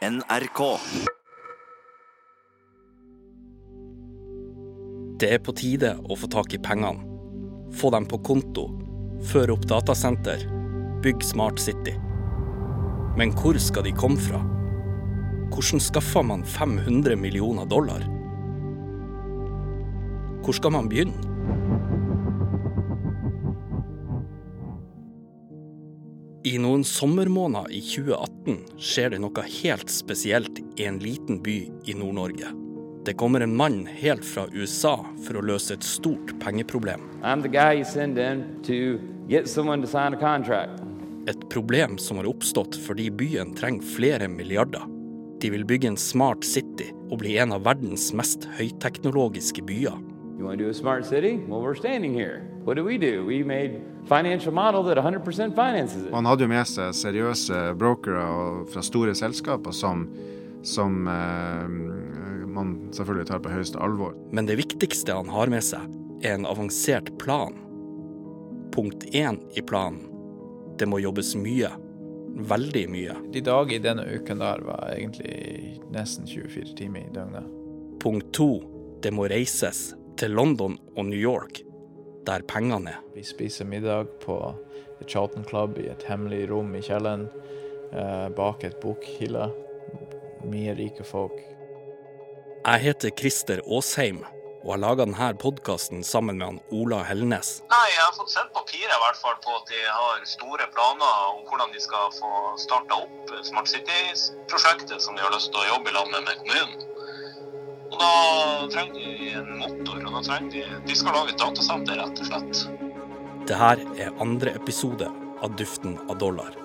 [0.00, 0.60] NRK.
[5.20, 7.04] Det er på tide å få tak i pengene.
[7.76, 8.64] Få dem på konto.
[9.28, 10.46] Føre opp datasenter.
[11.04, 11.92] Bygg Smart City.
[13.20, 14.40] Men hvor skal de komme fra?
[15.52, 18.00] Hvordan skaffer man 500 millioner dollar?
[20.40, 21.29] Hvor skal man begynne?
[26.40, 31.92] I noen sommermåneder i 2018 skjer det noe helt spesielt i en liten by i
[31.92, 32.48] Nord-Norge.
[33.04, 34.94] Det kommer en mann helt fra USA
[35.26, 37.04] for å løse et stort pengeproblem.
[41.28, 44.88] Et problem som har oppstått fordi byen trenger flere milliarder.
[45.44, 50.00] De vil bygge en smart city og bli en av verdens mest høyteknologiske byer.
[50.40, 51.36] You want to do a smart city?
[51.36, 52.40] Well, we're standing here.
[52.64, 53.26] What do we do?
[53.26, 56.14] We made financial model that 100% finances it.
[56.14, 58.22] Han hadde jo med seg seriøse brokere
[58.72, 60.06] fra store selskaper som,
[60.64, 61.66] som eh,
[62.56, 64.16] man selvfølgelig tar på høyeste alvor.
[64.32, 65.84] Men det viktigste han har med seg,
[66.24, 67.60] er en avansert plan.
[68.72, 70.08] Punkt én i planen.
[70.80, 71.68] Det må jobbes mye.
[72.48, 73.20] Veldig mye.
[73.36, 77.56] De dager i denne uken der var egentlig nesten 24 timer i døgnet.
[78.00, 78.54] Punkt to.
[79.04, 81.62] Det må reises til London og New York,
[82.28, 83.04] der pengene er.
[83.14, 84.36] Vi spiser middag på
[84.98, 87.30] The Charlton Club i et hemmelig rom i kjelleren,
[87.92, 89.48] eh, bak et bokhylle.
[90.44, 91.40] Mye rike folk.
[92.66, 94.20] Jeg heter Christer Aasheim
[94.60, 97.62] og har laga denne podkasten sammen med han Ola Hellnes.
[97.72, 101.32] Nei, jeg har fått sett papiret i hvert fall på at de har store planer
[101.32, 105.68] om hvordan de skal få starta opp Smart City-prosjektet som de har lyst til å
[105.78, 106.89] jobbe i lag med med kommunen.
[108.00, 112.22] Da trenger de en motor, og da trenger de De skal lage et datasenter, rett
[112.22, 112.62] og slett.
[113.44, 115.10] Det her er andre episode
[115.44, 116.56] av Duften av dollar.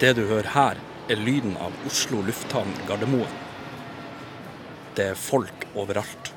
[0.00, 3.40] Det du hører her, er lyden av Oslo lufthavn Gardermoen.
[4.96, 6.32] Det er folk overalt.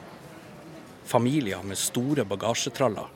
[1.05, 3.07] Familier med store bagasjetraller.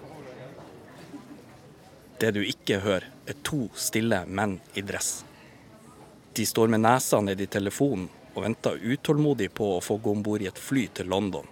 [2.19, 5.23] Det du ikke hører, er to stille menn i dress.
[6.33, 10.21] De står med nesa ned i telefonen og venter utålmodig på å få gå om
[10.23, 11.47] bord i et fly til London.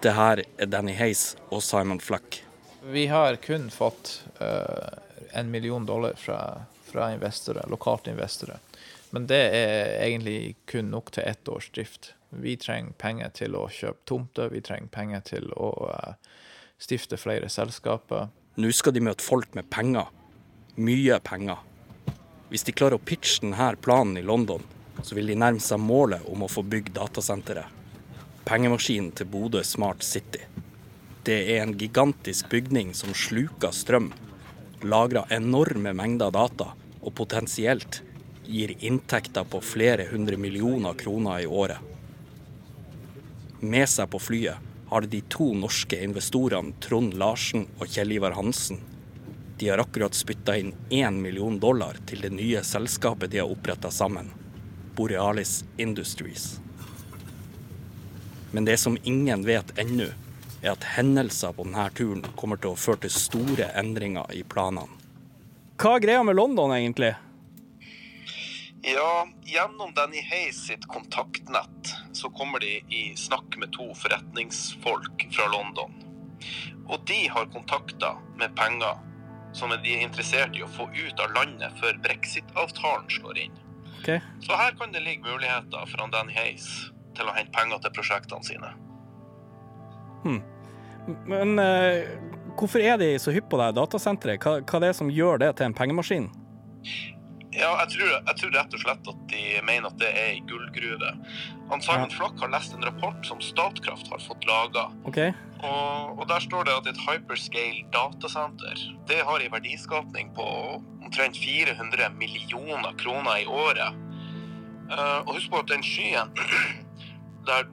[0.00, 2.42] Det her er Danny Hayes og Simon Flack.
[2.84, 4.92] Vi har kun fått uh,
[5.32, 6.38] en million dollar fra,
[6.84, 8.60] fra investorer, lokalt investorer.
[9.14, 12.14] Men det er egentlig kun nok til ett års drift.
[12.34, 16.16] Vi trenger penger til å kjøpe tomter, vi trenger penger til å eh,
[16.82, 18.32] stifte flere selskaper.
[18.58, 20.08] Nå skal de møte folk med penger.
[20.82, 21.62] Mye penger.
[22.50, 24.64] Hvis de klarer å pitche denne planen i London,
[25.02, 27.70] så vil de nærme seg målet om å få bygd datasenteret.
[28.44, 30.42] Pengemaskinen til Bodø Smart City.
[31.24, 34.10] Det er en gigantisk bygning som sluker strøm,
[34.82, 38.02] lagrer enorme mengder data og potensielt
[38.46, 41.78] gir inntekter på flere hundre millioner kroner i året.
[43.60, 48.82] Med seg på flyet har de to norske investorene Trond Larsen og Kjell Ivar Hansen.
[49.58, 53.90] De har akkurat spytta inn én million dollar til det nye selskapet de har oppretta
[53.90, 54.28] sammen,
[54.96, 56.58] Borealis Industries.
[58.52, 60.10] Men det som ingen vet ennå,
[60.62, 64.88] er at hendelser på denne turen kommer til å føre til store endringer i planene.
[65.80, 67.12] Hva er greia med London, egentlig?
[68.86, 75.46] Ja, gjennom Danny Hayes sitt kontaktnett så kommer de i snakk med to forretningsfolk fra
[75.48, 75.94] London.
[76.88, 79.00] Og de har kontakter med penger
[79.56, 83.56] som de er interessert i å få ut av landet før brexit-avtalen slår inn.
[84.02, 84.20] Okay.
[84.44, 86.68] Så her kan det ligge muligheter for Danny Hayes
[87.16, 88.74] til å hente penger til prosjektene sine.
[91.24, 92.04] Men uh,
[92.58, 94.44] hvorfor er de så hypp på det datasenteret?
[94.44, 96.28] Hva, hva er det som gjør det til en pengemaskin?
[97.54, 100.40] Ja, jeg tror, jeg tror rett og slett at de mener at det er ei
[100.48, 101.10] gullgruve.
[101.70, 102.16] Han Simon Ja.
[102.16, 104.88] Flock har lest en rapport som Statkraft har fått laga.
[105.06, 105.30] Okay.
[105.62, 110.44] Og, og der står det at et hyperscale datasenter det har en verdiskapning på
[111.04, 113.94] omtrent 400 millioner kroner i året.
[114.90, 116.34] Uh, og husk på at den skyen
[117.48, 117.64] der,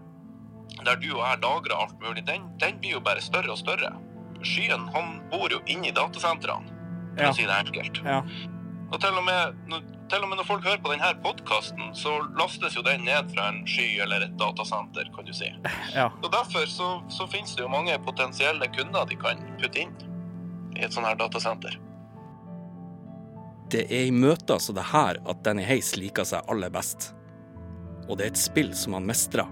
[0.86, 3.92] der du og jeg lagrer alt mulig, den, den blir jo bare større og større.
[4.46, 6.70] Skyen han bor jo inni datasentrene,
[7.18, 7.30] for Ja.
[7.34, 8.00] å si det enkelt.
[8.06, 8.22] Ja.
[8.92, 12.76] Og til og, med, til og med når folk hører på denne podkasten, så lastes
[12.76, 15.48] jo den ned fra en sky eller et datasenter, kan du si.
[15.96, 16.10] ja.
[16.20, 19.96] Og Derfor så, så finnes det jo mange potensielle kunder de kan putte inn
[20.76, 21.80] i et sånt her datasenter.
[23.72, 27.14] Det er i møter som det her at Danny Hays liker seg aller best.
[28.10, 29.48] og det er et spill som han mestrer.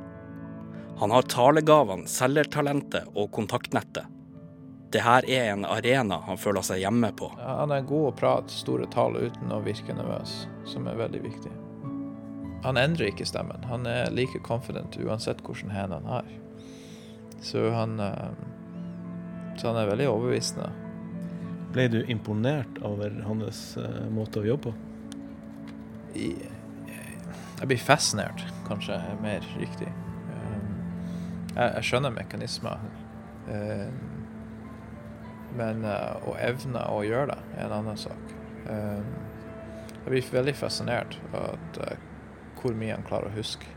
[1.00, 4.10] Han har talegavene, selgertalentet og kontaktnettet.
[4.90, 7.30] Det her er en arena han føler seg hjemme på.
[7.38, 11.52] Han er god å prate store tall uten å virke nervøs, som er veldig viktig.
[12.66, 13.64] Han endrer ikke stemmen.
[13.70, 16.32] Han er like confident uansett hvilken hand han har.
[17.42, 18.32] Så han, eh,
[19.58, 20.72] så han er veldig overbevisende.
[21.70, 24.78] Ble du imponert over hans uh, måte å jobbe på?
[26.18, 29.92] Jeg blir fascinert, kanskje er mer riktig.
[31.54, 32.82] Jeg, jeg skjønner mekanismer.
[35.58, 38.34] Men uh, å evne å gjøre det er en annen sak.
[38.70, 39.14] Um,
[40.00, 41.94] jeg blir veldig fascinert av uh,
[42.60, 43.68] hvor mye han klarer å huske,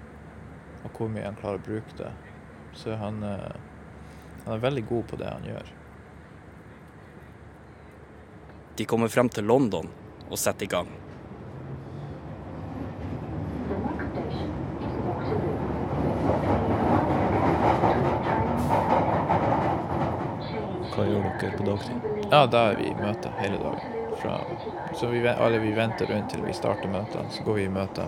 [0.82, 2.10] og hvor mye han klarer å bruke det.
[2.76, 5.72] Så han, han er veldig god på det han gjør.
[8.76, 9.90] De kommer frem til London
[10.30, 10.88] og setter i gang.
[20.92, 22.08] Hva gjør dere på dagtid?
[22.30, 23.98] Ja, da er vi i møte hele dagen.
[24.22, 24.36] Fra,
[24.94, 28.06] så vi, alle vi venter rundt til vi starter møtet, så går vi i møte.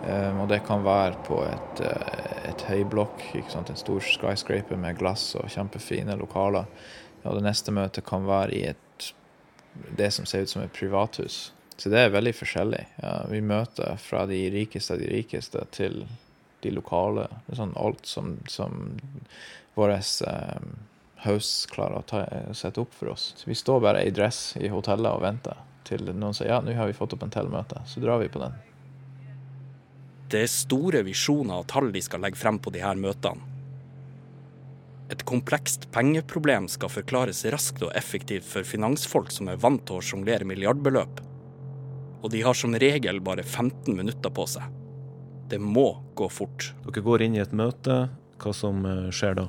[0.00, 5.34] Um, og det kan være på et, uh, et høyblokk, en stor skyscraper med glass
[5.36, 6.68] og kjempefine lokaler.
[7.22, 9.10] Og det neste møtet kan være i et,
[9.98, 11.50] det som ser ut som et privathus.
[11.76, 12.80] Så det er veldig forskjellig.
[13.00, 16.02] Ja, vi møter fra de rikeste av de rikeste til
[16.64, 17.28] de lokale.
[17.56, 18.96] Sånn alt som, som
[19.76, 20.74] vår um,
[21.24, 22.24] hosts klarer å ta,
[22.56, 23.32] sette opp for oss.
[23.36, 25.58] Så vi står bare i dress i hotellet og venter
[25.90, 27.82] til noen sier ja, nå har vi fått opp en til møte.
[27.88, 28.56] Så drar vi på den.
[30.30, 33.48] Det er store visjoner og tall de skal legge frem på de her møtene.
[35.10, 40.04] Et komplekst pengeproblem skal forklares raskt og effektivt for finansfolk som er vant til å
[40.06, 41.18] sjonglere milliardbeløp.
[42.22, 44.68] Og de har som regel bare 15 minutter på seg.
[45.50, 46.68] Det må gå fort.
[46.84, 48.04] Dere går inn i et møte.
[48.40, 49.48] Hva som eh, skjer da?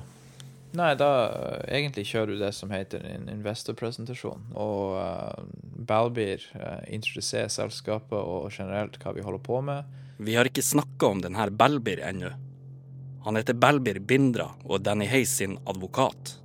[0.72, 4.46] Nei, da uh, egentlig kjører du det som heter en investorpresentasjon.
[4.56, 5.42] Og uh,
[5.88, 9.84] Balbir uh, introduserer selskapet og generelt hva vi holder på med.
[10.22, 12.32] Vi har ikke snakka om denne Balbir ennå.
[13.26, 16.38] Han heter Balbir Bindra og er Danny Hayes sin advokat.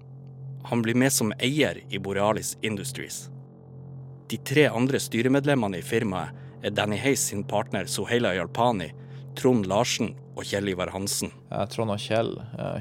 [0.68, 3.30] Han blir med som eier i Borealis Industries.
[4.28, 8.92] De tre andre styremedlemmene i firmaet er Danny Hayes sin partner Soheila Yalpani,
[9.40, 11.32] Trond Larsen og Kjell Ivar Hansen.
[11.74, 12.36] Trond og Kjell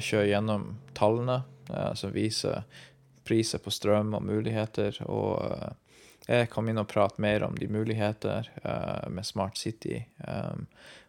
[0.04, 1.40] kjører gjennom tallene
[1.96, 2.66] som viser
[3.26, 5.00] priser på strøm og muligheter.
[5.08, 5.40] Og
[6.28, 8.52] jeg kom inn og pratet mer om de muligheter
[9.08, 10.04] med Smart City.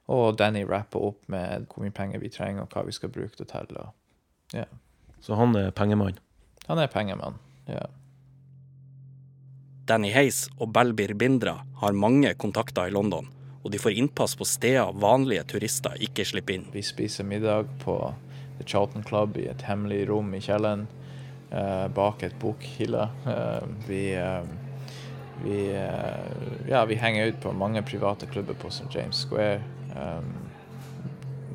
[0.08, 3.36] Og Danny rapper opp med hvor mye penger vi trenger, og hva vi skal bruke
[3.38, 3.76] det til.
[3.76, 3.92] Og,
[4.56, 4.72] yeah.
[5.20, 6.18] Så han er pengemann?
[6.70, 7.36] Han er pengemann,
[7.68, 7.86] ja.
[9.88, 13.30] Danny Hayes og Balbir Bindra har mange kontakter i London,
[13.68, 16.70] og de får innpass på steder vanlige turister ikke slipper inn.
[16.72, 17.98] Vi spiser middag på
[18.60, 20.86] The Charlton Club i et hemmelig rom i kjelleren,
[21.52, 23.10] eh, bak et bokhylle.
[23.28, 24.48] Eh, vi, eh,
[25.44, 25.58] vi,
[26.70, 28.88] ja, vi henger ut på mange private klubber på St.
[28.96, 29.60] James Square.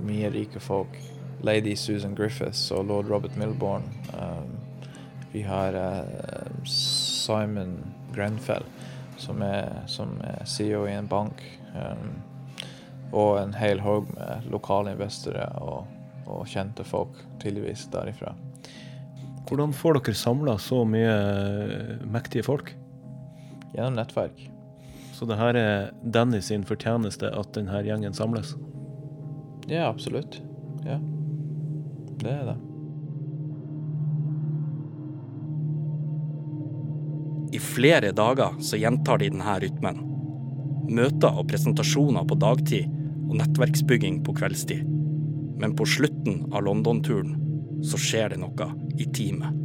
[0.04, 1.00] Mye rike folk.
[1.42, 3.88] Lady Susan Griffiths og lord Robert Milbourne.
[5.32, 5.74] Vi har
[6.68, 7.78] Simon
[8.14, 8.68] Grenfell,
[9.22, 11.42] som er, som er, CEO i en bank.
[11.74, 12.20] Um,
[13.12, 15.84] og en hel haug med lokale investorer og,
[16.24, 18.32] og, kjente folk, tydeligvis, derifra.
[19.48, 21.12] Hvordan får dere samla så mye
[22.08, 22.72] mektige folk?
[23.74, 24.48] Gjennom nettverk.
[25.12, 28.56] Så det her er Danny sin fortjeneste at denne gjengen samles?
[29.68, 30.40] Ja, absolutt.
[30.86, 30.98] Ja.
[32.22, 32.71] Det er det.
[37.52, 39.98] I flere dager så gjentar de denne rytmen.
[40.92, 42.88] Møter og presentasjoner på dagtid
[43.28, 44.86] og nettverksbygging på kveldstid.
[45.60, 47.36] Men på slutten av London-turen
[47.84, 49.58] så skjer det noe i teamet.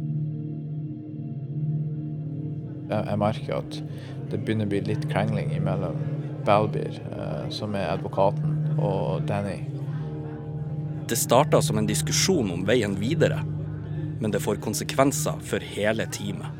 [2.88, 3.80] Jeg merker at
[4.28, 5.96] det begynner å bli litt krangling mellom
[6.44, 9.58] Balbier, eh, som er advokaten, og Danny.
[11.08, 13.40] Det starta som en diskusjon om veien videre,
[14.20, 16.57] men det får konsekvenser for hele teamet.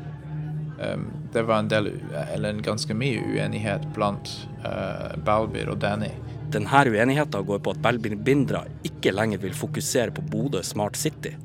[1.33, 1.89] Det var en del,
[2.33, 4.29] eller en ganske mye uenighet blant
[4.63, 6.13] uh, Balbir og Danny.
[6.49, 11.35] Denne uenigheten går på at Balbir Bindra ikke lenger vil fokusere på Bodø Smart City.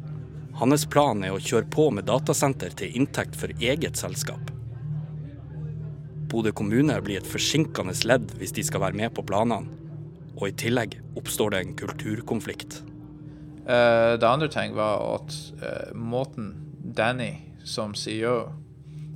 [0.54, 4.52] Hans plan er å kjøre på med datasenter til inntekt for eget selskap.
[6.30, 9.68] Bodø kommune blir et forsinkende ledd hvis de skal være med på planene.
[10.38, 12.80] Og i tillegg oppstår det en kulturkonflikt.
[13.66, 16.54] Uh, det andre ting var at uh, måten
[16.96, 17.32] Danny
[17.64, 18.63] som CEO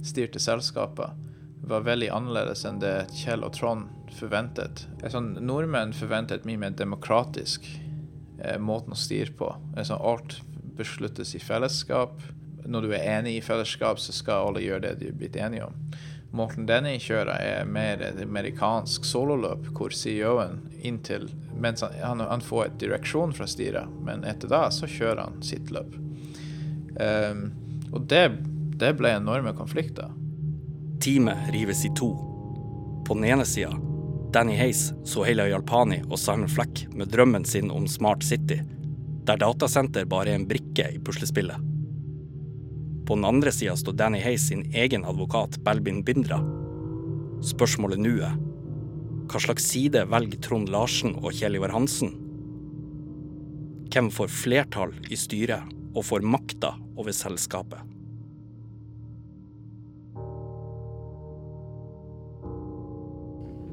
[0.06, 1.26] styrte selskapet,
[1.68, 4.86] var veldig annerledes enn det Kjell og Trond forventet.
[5.12, 7.66] Sånn, nordmenn forventet et mye mer demokratisk
[8.40, 9.50] eh, måten å styre på.
[9.76, 10.38] Sånn, alt
[10.78, 12.16] besluttes i fellesskap.
[12.68, 15.68] Når du er enig i fellesskap, så skal alle gjøre det de er blitt enige
[15.68, 15.76] om.
[16.38, 22.44] Måten denne kjører, er mer et amerikansk sololøp, hvor CEO-en inntil mens han, han, han,
[22.44, 25.96] får et direksjon fra styret, men etter da så kjører han sitt løp.
[26.98, 27.48] Um,
[27.94, 28.28] og det,
[28.78, 30.10] det ble enorme konflikter.
[31.02, 32.12] Teamet rives i to.
[33.06, 33.72] På den ene sida
[34.32, 38.60] Danny Hayes, Soheila Yalpani og Simon Fleck med drømmen sin om Smart City,
[39.24, 41.56] der datasenter bare er en brikke i puslespillet.
[43.08, 46.42] På den andre sida står Danny Hayes sin egen advokat Belbin Bindra.
[47.44, 48.36] Spørsmålet nå er
[49.28, 52.14] hva slags side velger Trond Larsen og Kjell Ivar Hansen?
[53.92, 57.80] Hvem får flertall i styret og får makta over selskapet?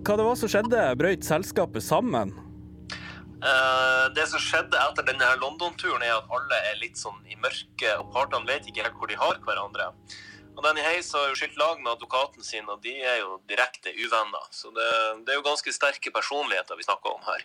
[0.06, 0.82] Hva det var som skjedde?
[1.00, 2.30] Brøyt selskapet sammen?
[3.42, 7.96] Uh, det som skjedde etter denne London-turen, er at alle er litt sånn i mørket,
[7.98, 9.90] og partene vet ikke helt hvor de har hverandre.
[10.54, 13.96] Og Danny Hayes har jo skilt lag med advokaten sin, og de er jo direkte
[13.98, 14.46] uvenner.
[14.54, 14.92] Så det,
[15.26, 17.44] det er jo ganske sterke personligheter vi snakker om her.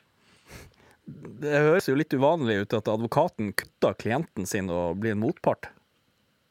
[1.41, 5.73] Det høres jo litt uvanlig ut at advokaten kutter klienten sin og blir en motpart.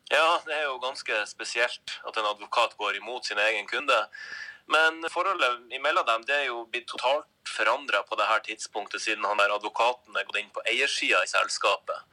[0.09, 3.97] Ja, det er jo ganske spesielt at en advokat går imot sin egen kunde.
[4.69, 9.39] Men forholdet imellom dem det er jo blitt totalt forandra på dette tidspunktet, siden han
[9.41, 12.03] der advokaten er gått inn på eiersida i selskapet.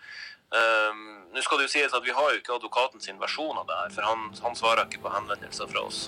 [0.57, 3.67] Um, Nå skal det jo sies at Vi har jo ikke advokaten sin versjon av
[3.69, 6.07] det her, for han, han svarer ikke på henvendelser fra oss.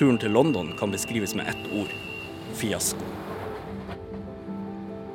[0.00, 1.92] Turen til London kan beskrives med ett ord
[2.58, 3.06] fiasko.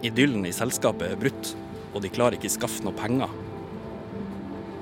[0.08, 1.52] Idyllen i selskapet er brutt,
[1.92, 3.34] og de klarer ikke skaffe noe penger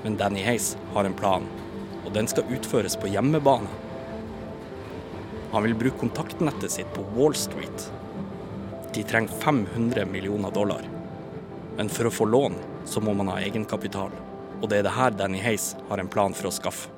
[0.06, 1.42] men Danny Hayes har en plan,
[2.04, 3.66] og den skal utføres på hjemmebane.
[5.50, 7.88] Han vil bruke kontaktnettet sitt på Wall Street.
[8.94, 10.86] De trenger 500 millioner dollar.
[11.74, 12.54] Men for å få lån,
[12.86, 14.14] så må man ha egenkapital.
[14.60, 16.95] Og det er det her Danny Hayes har en plan for å skaffe.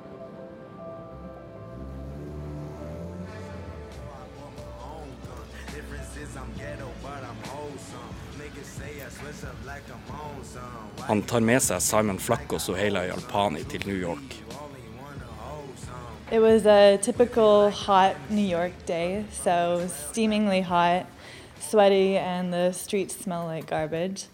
[11.09, 14.35] Han tar med seg Simon Flack og til New York.
[16.31, 21.07] It was a typical hot New York day, so steamingly hot,
[21.59, 24.27] sweaty, and the streets smell like garbage.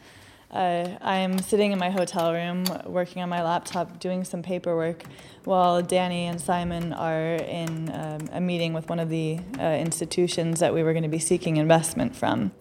[0.51, 5.05] Uh, I'm sitting in my hotel room working on my laptop doing some paperwork
[5.45, 10.59] while Danny and Simon are in um, a meeting with one of the uh, institutions
[10.59, 12.51] that we were going to be seeking investment from.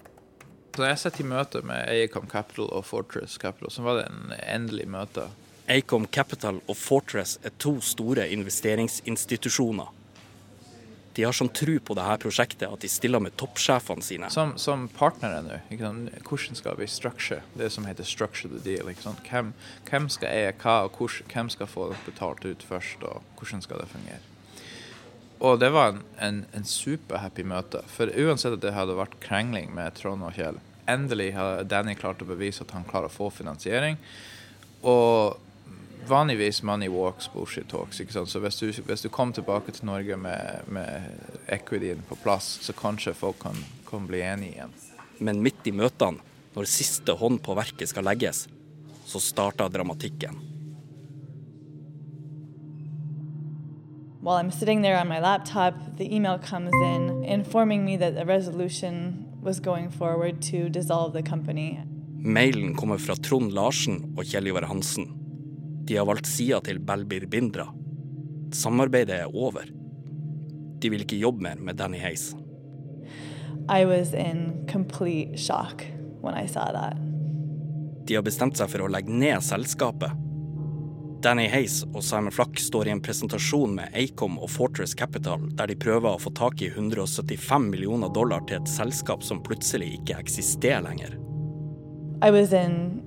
[0.75, 4.33] Så jeg setter i møte med Acom Capital og Fortress Capital, så var det en
[4.43, 5.29] endelig møte.
[5.71, 9.93] Acom Capital og Fortress er to store investeringsinstitusjoner.
[11.15, 14.33] De har sånn tro på dette prosjektet at de stiller med toppsjefene sine.
[14.35, 18.91] Som, som partnere nå, hvordan skal vi structure det som heter structure the deal?
[19.31, 19.55] Hvem,
[19.87, 20.99] hvem, skal eie hva, og
[21.31, 24.34] hvem skal få betalt ut først, og hvordan skal det fungere?
[25.45, 27.83] Og det var en, en, en superhappy møte.
[27.93, 32.23] For uansett at det hadde vært krangling med Trond og Kjell, endelig har Danny klart
[32.25, 33.99] å bevise at han klarer å få finansiering.
[34.89, 35.37] Og
[36.09, 38.01] vanligvis money walks, bullshit talks.
[38.01, 38.33] ikke sant?
[38.33, 42.77] Så hvis du, hvis du kom tilbake til Norge med, med equityen på plass, så
[42.77, 44.75] kanskje folk kan, kan bli enige igjen.
[45.25, 46.21] Men midt i møtene,
[46.55, 48.47] når siste hånd på verket skal legges,
[49.09, 50.54] så starter dramatikken.
[54.25, 58.25] While I'm sitting there on my laptop, the email comes in informing me that a
[58.25, 61.79] resolution was going forward to dissolve the company.
[62.23, 65.11] Mailen kommer fra Trond Larsen og Kjell Ivar Hansen.
[65.85, 67.69] De har valgt sida til Belbir Bindra.
[68.53, 69.69] Samarbeidet er over.
[70.81, 72.33] De vil ikke jobbe mer med Danny Hayes.
[73.69, 75.85] I was in complete shock
[76.23, 76.97] when I saw that.
[78.09, 80.24] De har bestemt seg for å legge ned selskapet
[81.25, 85.71] Danny Hayes og Simon Flack står i en presentasjon med Acom og Fortress Capital, der
[85.71, 90.19] de prøver å få tak i 175 millioner dollar til et selskap som plutselig ikke
[90.21, 91.15] eksisterer lenger.
[92.21, 93.01] I was in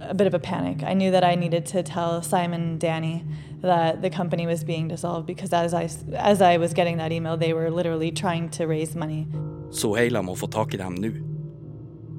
[0.00, 0.84] a bit of a panic.
[0.84, 3.24] I knew that I needed to tell Simon and Danny
[3.62, 7.36] that the company was being dissolved because as I, as I was getting that email,
[7.36, 9.26] they were literally trying to raise money.
[9.72, 11.10] Så Heila må få tak i dem nå.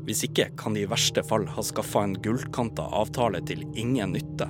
[0.03, 4.50] Hvis ikke kan de i verste fall ha skaffa en gullkanta avtale til ingen nytte.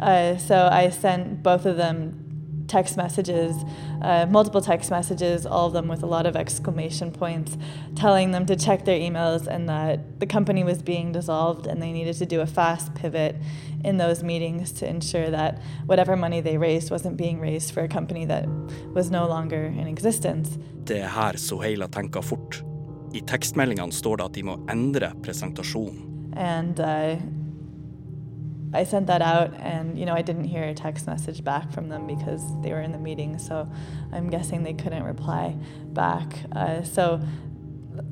[0.00, 2.24] Uh, so I sent both of them
[2.66, 3.56] text messages,
[4.02, 7.56] uh, multiple text messages, all of them with a lot of exclamation points,
[7.94, 11.92] telling them to check their emails and that the company was being dissolved and they
[11.92, 13.36] needed to do a fast pivot
[13.84, 17.88] in those meetings to ensure that whatever money they raised wasn't being raised for a
[17.88, 18.46] company that
[18.94, 20.58] was no longer in existence.
[20.86, 22.62] Det er her Soheila tenker fort.
[23.14, 26.10] I tekstmeldingene står det at de må endre presentasjonen.
[26.36, 27.16] And uh,
[28.74, 31.88] I sent that out, and you know, I didn't hear a text message back from
[31.88, 33.38] them because they were in the meeting.
[33.38, 33.68] So
[34.12, 35.56] I'm guessing they couldn't reply
[35.92, 36.44] back.
[36.54, 37.20] Uh, so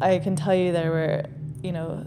[0.00, 1.24] I can tell you there were,
[1.62, 2.04] you know,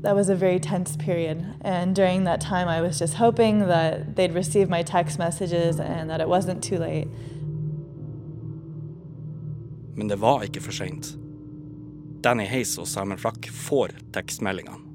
[0.00, 1.44] that was a very tense period.
[1.60, 6.08] And during that time, I was just hoping that they'd receive my text messages and
[6.10, 7.08] that it wasn't too late.
[9.96, 10.72] Men det var ikke for.
[12.24, 14.85] Danny Hayes og Simon Flack får tekstmeldingene.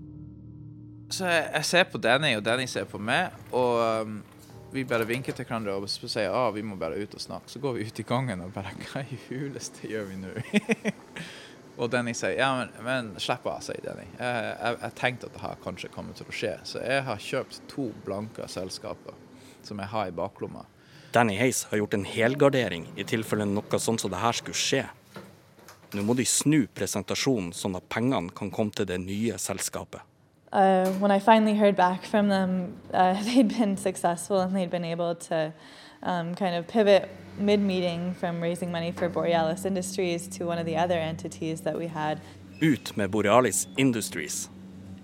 [1.11, 4.19] Så jeg, jeg ser på Danny, og Danny ser på meg, og um,
[4.71, 7.51] vi bare vinker til hverandre og sier ah, vi må bare ut og snakke.
[7.51, 10.31] Så går vi ut i gangen og bare Hva i huleste gjør vi nå?
[11.81, 14.07] og Danny sier ja, men, men slipp av, sier Danny.
[14.15, 16.53] Jeg, jeg, jeg tenkte at det her kanskje kommer til å skje.
[16.71, 19.19] Så jeg har kjøpt to blanke selskaper
[19.67, 20.63] som jeg har i baklomma.
[21.11, 24.85] Danny Hayes har gjort en helgardering i tilfelle noe sånt som det her skulle skje.
[25.91, 30.07] Nå må de snu presentasjonen sånn at pengene kan komme til det nye selskapet.
[30.51, 34.85] Uh, when I finally heard back from them, uh, they'd been successful and they'd been
[34.85, 35.53] able to
[36.03, 40.65] um, kind of pivot mid meeting from raising money for Borealis Industries to one of
[40.65, 42.19] the other entities that we had.
[42.61, 44.49] Ut med Borealis Industries.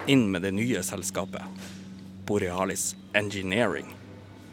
[0.06, 1.42] Inn med det nye selskapet.
[2.26, 3.96] Borealis Engineering.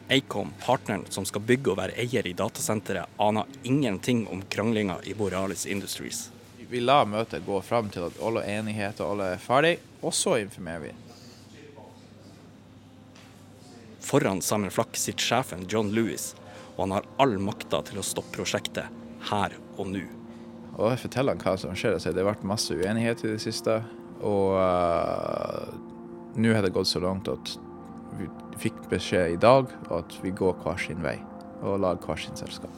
[0.08, 5.14] Acom, partneren som skal bygge og være eier i datasenteret, aner ingenting om kranglinga i
[5.14, 6.30] Borealis Industries.
[6.68, 10.88] Vi la møtet gå fram til at alle enigheter alle er ferdig, og så informerer
[10.88, 10.92] vi.
[14.04, 16.34] Foran Simon Flack sitter sjefen John Lewis,
[16.76, 18.92] og han har all makta til å stoppe prosjektet
[19.30, 20.04] her og nå.
[20.74, 21.96] Og jeg forteller han hva som skjer.
[21.96, 23.78] Altså, det har vært masse uenighet i det siste.
[24.24, 25.70] Og uh,
[26.36, 27.54] nå har det gått så langt at
[28.18, 28.28] vi
[28.62, 31.16] fikk beskjed i dag at vi går hver sin vei
[31.64, 32.74] og lager hver sin selskap.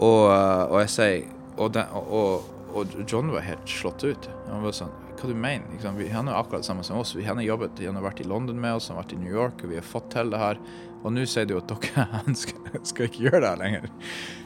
[0.00, 1.28] Og, uh, og jeg sier
[1.60, 4.30] og, den, og, og, John var helt slått ut.
[4.48, 5.66] Han var sånn Hva du mener?
[5.74, 7.12] Liksom, vi, han er akkurat samme som oss.
[7.16, 9.34] Vi, har jobbet, han har vært i London med oss, han har vært i New
[9.34, 10.60] York, og vi har fått til det her.
[11.00, 13.88] Og nå sier du at dere han skal, skal, ikke gjøre det lenger.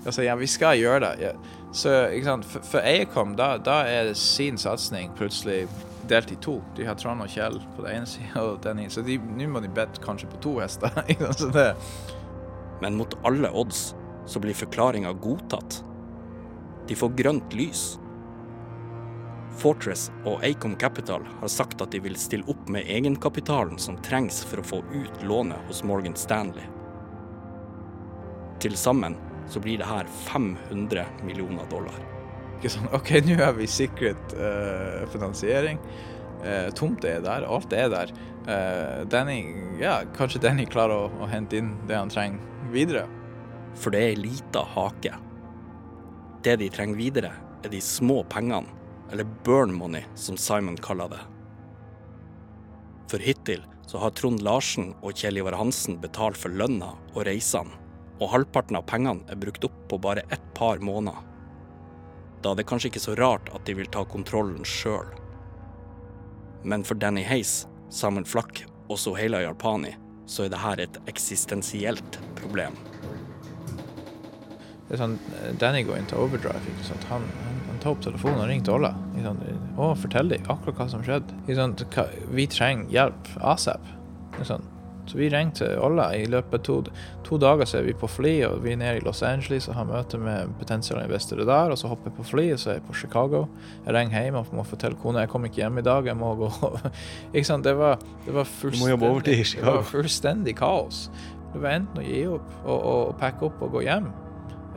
[0.04, 1.14] Jeg sier ja, vi skal gjøre det.
[1.22, 1.32] Ja.
[1.74, 2.48] Så ikke sant?
[2.50, 5.64] For, for Acom, da, da er sin satsing plutselig
[6.10, 6.58] delt i to.
[6.76, 8.92] De har Trond og Kjell på den ene sida og den ene.
[8.92, 10.90] Så nå må de bedt kanskje på to hester.
[12.82, 13.92] Men mot alle odds
[14.26, 15.82] så blir forklaringa godtatt.
[16.88, 17.94] De får grønt lys.
[19.58, 24.42] Fortress og Acom Capital har sagt at de vil stille opp med egenkapitalen som trengs
[24.46, 26.66] for å få ut lånet hos Morgan Stanley.
[28.62, 29.16] Til sammen
[29.50, 31.96] så blir det her 500 millioner dollar.
[32.56, 35.80] Ikke sånn, OK, nå har vi sikret uh, finansiering.
[36.44, 38.14] Uh, Tomta er der, alt er der.
[38.44, 39.40] Uh, Danny,
[39.80, 43.04] ja, kanskje Danny klarer å, å hente inn det han trenger videre.
[43.76, 45.12] For det er ei lita hake.
[46.44, 48.83] Det de trenger videre, er de små pengene,
[49.14, 51.20] eller burn money, som Simon kaller det.
[53.10, 57.76] For hittil så har Trond Larsen og Kjell Ivar Hansen betalt for lønna og reisene,
[58.18, 61.20] og halvparten av pengene er brukt opp på bare et par måneder.
[62.42, 65.06] Da er det kanskje ikke så rart at de vil ta kontrollen sjøl.
[66.66, 69.94] Men for Danny Hayes, Simon Flack og Soheila Yarpani
[70.26, 72.74] så er dette et eksistensielt problem.
[74.88, 75.20] Det er sånn,
[75.62, 76.74] Danny går inn til overdrive.
[76.90, 78.92] Han, han, tar opp telefonen og ringe til Ola.
[79.24, 79.42] Sånn,
[79.76, 81.40] og fortell dem akkurat hva som skjedde.
[81.58, 81.74] Sånn,
[82.34, 83.92] vi trenger hjelp asap.
[84.42, 84.64] Sånn.
[85.04, 86.06] Så vi ringte Ola.
[86.16, 86.76] I løpet av to,
[87.26, 89.76] to, dager så er vi på fly, og vi er nede i Los Angeles og
[89.76, 91.74] har møte med potensielle investorer der.
[91.74, 93.44] Og så hopper jeg på fly, og så er jeg på Chicago.
[93.84, 96.32] Jeg ringer hjem og må fortelle kona jeg kommer ikke hjem i dag, jeg må
[96.40, 96.50] gå
[97.36, 97.68] Ikke sant.
[97.68, 101.06] Det var, det var fullstendig, det var fullstendig kaos.
[101.52, 104.08] Det var enten å gi opp og, og, og pakke opp og gå hjem.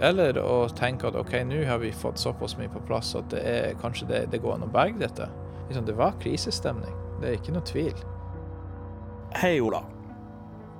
[0.01, 3.41] Eller å tenke at OK, nå har vi fått såpass mye på plass at det
[3.41, 5.25] er, kanskje det, det går an å berge dette.
[5.67, 6.93] Liksom, det var krisestemning.
[7.21, 8.03] Det er ikke noe tvil.
[9.41, 9.81] Hei, Ola.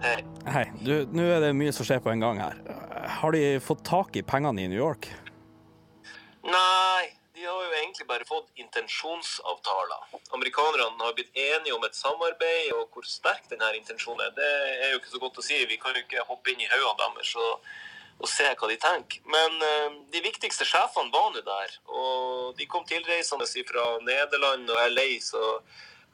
[0.04, 0.20] Hei.
[0.46, 0.68] Hei.
[0.86, 2.62] Du, nå er det mye som skjer på en gang her.
[3.18, 5.10] Har de fått tak i pengene i New York?
[6.46, 10.14] Nei, de har jo egentlig bare fått intensjonsavtaler.
[10.38, 14.54] Amerikanerne har blitt enige om et samarbeid, og hvor sterk denne intensjonen er, det
[14.86, 15.58] er jo ikke så godt å si.
[15.66, 17.34] Vi kan jo ikke hoppe inn i hodene deres.
[18.18, 19.22] Og se hva de tenker.
[19.30, 21.76] Men uh, de viktigste sjefene var nå der.
[21.92, 25.60] Og de kom tilreisende fra Nederland og LA, så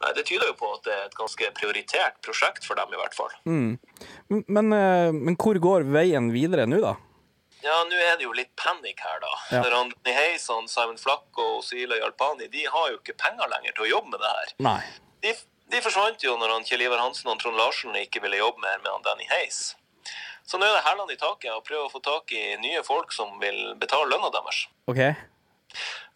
[0.03, 2.99] Nei, Det tyder jo på at det er et ganske prioritert prosjekt for dem, i
[2.99, 3.31] hvert fall.
[3.47, 3.77] Mm.
[4.51, 6.97] Men, uh, men hvor går veien videre nå, da?
[7.63, 9.31] Ja, nå er det jo litt panikk her, da.
[9.53, 9.61] Ja.
[9.63, 13.85] For han Heison, Simon Flakk og Sila Jalpani de har jo ikke penger lenger til
[13.85, 14.51] å jobbe med det her.
[14.67, 14.81] Nei.
[15.23, 15.31] De,
[15.71, 18.83] de forsvant jo når han Kjell Ivar Hansen og Trond Larsen ikke ville jobbe mer
[18.83, 19.61] med Danny Hayes.
[20.45, 23.13] Så nå er det hælene i taket og prøve å få tak i nye folk
[23.15, 24.65] som vil betale lønna deres.
[24.91, 24.99] OK.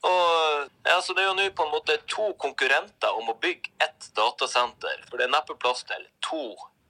[0.08, 3.72] Og ja, så Det er jo nå på en måte to konkurrenter om å bygge
[3.84, 5.06] ett datasenter.
[5.10, 6.44] For det er neppe plass til to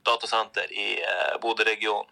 [0.07, 2.09] datasenter i eh, Bodø-regionen.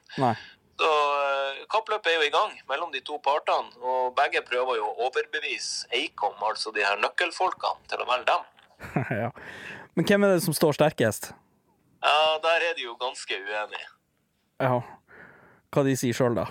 [0.76, 4.90] Så eh, Kappløpet er jo i gang mellom de to partene, og begge prøver jo
[4.90, 8.46] å overbevise Eikom, altså de her nøkkelfolkene, til å velge dem.
[9.24, 9.32] ja.
[9.96, 11.32] Men hvem er det som står sterkest?
[12.04, 13.88] Ja, Der er de jo ganske uenige.
[14.62, 14.82] Ja.
[15.76, 16.46] Hva de sier sjøl, da?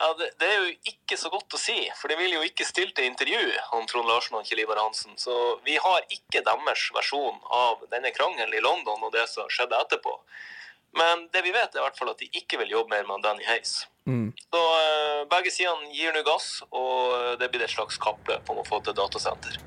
[0.00, 2.64] Ja, det, det er jo ikke så godt å si, for de vil jo ikke
[2.66, 3.42] stille til intervju
[3.76, 5.14] om Trond Larsen og Kjell Ivar Hansen.
[5.20, 9.78] Så vi har ikke deres versjon av denne krangelen i London og det som skjedde
[9.84, 10.16] etterpå.
[10.98, 13.22] Men det vi vet, er i hvert fall at de ikke vil jobbe mer med
[13.24, 13.84] Danny Hayes.
[14.08, 14.32] Mm.
[14.42, 18.60] Så eh, begge sidene gir nå gass, og eh, det blir et slags kappløp om
[18.60, 19.60] å få til datasenter.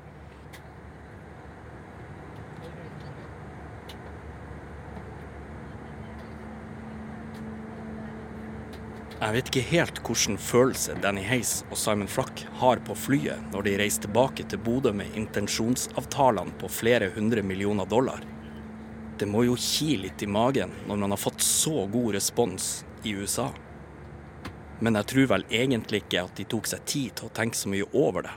[9.26, 13.66] Jeg vet ikke helt hvilken følelse Danny Hayes og Simon Flack har på flyet når
[13.66, 18.22] de reiser tilbake til Bodø med intensjonsavtalene på flere hundre millioner dollar.
[19.18, 23.16] Det må jo ki litt i magen når man har fått så god respons i
[23.18, 23.48] USA.
[24.78, 27.72] Men jeg tror vel egentlig ikke at de tok seg tid til å tenke så
[27.72, 28.36] mye over det.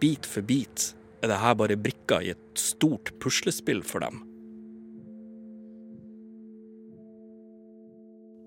[0.00, 4.24] Bit for bit er det her bare brikker i et stort puslespill for dem.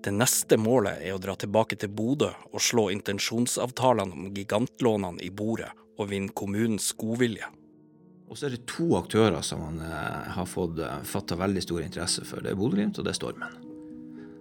[0.04, 5.30] Det neste målet er å dra tilbake til Bodø og slå intensjonsavtalene om gigantlånene i
[5.34, 7.48] bordet og vinne kommunens godvilje.
[8.28, 11.82] Og så er det to aktører som man eh, har fått eh, fatta veldig stor
[11.82, 12.44] interesse for.
[12.44, 13.67] Det er Bodø-Glimt og det er Stormen.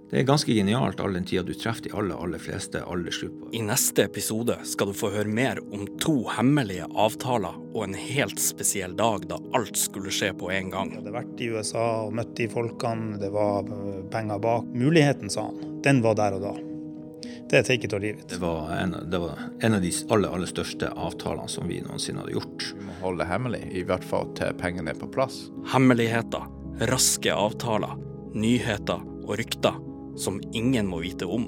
[0.07, 3.49] Det er ganske genialt all den tida du treffer de aller, aller fleste aldersgrupper.
[3.51, 8.39] I neste episode skal du få høre mer om to hemmelige avtaler og en helt
[8.39, 10.93] spesiell dag da alt skulle skje på en gang.
[10.93, 13.67] Jeg hadde vært i USA og møtt de folkene, det var
[14.13, 14.69] penger bak.
[14.71, 16.53] Muligheten, sa han, den var der og da.
[17.47, 18.29] Det er take it or leave it.
[18.31, 22.23] Det var en, det var en av de aller, aller største avtalene som vi noensinne
[22.23, 22.69] hadde gjort.
[22.79, 25.49] Vi må holde det hemmelig, i hvert fall til pengene er på plass.
[25.73, 26.47] Hemmeligheter,
[26.93, 27.99] raske avtaler,
[28.39, 29.75] nyheter og rykter
[30.17, 31.47] som ingen må vite om.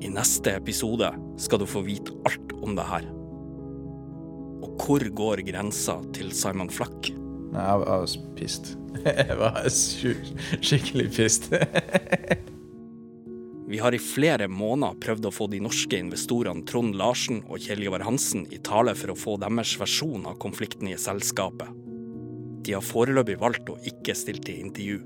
[0.00, 3.08] I neste episode skal du få vite alt om det her.
[4.60, 7.12] Og hvor går grensa til Simon Flack?
[7.50, 8.72] Nei, jeg var pissed.
[9.04, 9.60] Jeg var
[10.68, 11.52] skikkelig pissed.
[13.70, 17.84] Vi har i flere måneder prøvd å få de norske investorene Trond Larsen og Kjell
[17.86, 21.70] Ivar Hansen i tale for å få deres versjon av konflikten i selskapet.
[22.66, 24.98] De har foreløpig valgt å ikke stille til intervju.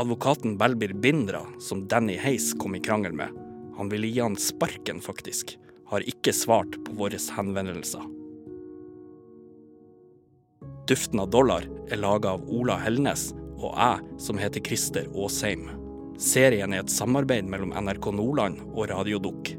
[0.00, 3.28] Advokaten Belbir Bindra, som Danny Hayes kom i krangel med,
[3.76, 5.58] han ville gi han sparken faktisk,
[5.90, 8.06] har ikke svart på våre henvendelser.
[10.88, 13.26] Duften av dollar er laga av Ola Helnes
[13.58, 15.66] og jeg, som heter Christer Aasheim.
[16.16, 19.52] Serien er et samarbeid mellom NRK Nordland og Radiodukk.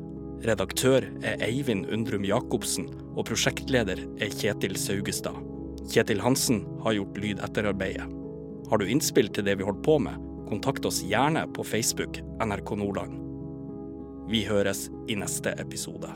[0.50, 5.38] Redaktør er Eivind Undrum Jacobsen, og prosjektleder er Kjetil Saugestad.
[5.86, 8.10] Kjetil Hansen har gjort lydetterarbeidet.
[8.72, 12.76] Har du innspill til det vi holdt på med, kontakt oss gjerne på Facebook NRK
[12.76, 13.14] Nordland.
[14.32, 16.12] Vi høres i neste episode.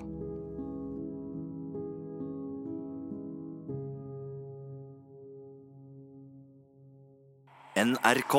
[7.80, 8.36] NRK.